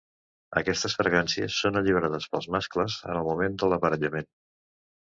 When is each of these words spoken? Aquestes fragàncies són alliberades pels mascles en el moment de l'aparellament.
Aquestes 0.61 0.95
fragàncies 1.01 1.59
són 1.65 1.77
alliberades 1.83 2.27
pels 2.33 2.51
mascles 2.57 2.99
en 3.13 3.21
el 3.21 3.31
moment 3.31 3.61
de 3.63 3.73
l'aparellament. 3.75 4.33